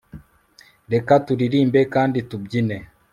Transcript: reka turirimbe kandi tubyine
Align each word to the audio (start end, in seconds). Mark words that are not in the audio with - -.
reka 0.93 1.13
turirimbe 1.25 1.81
kandi 1.93 2.19
tubyine 2.29 2.75